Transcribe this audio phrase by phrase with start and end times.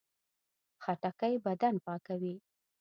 [0.83, 2.35] خټکی بدن پاکوي.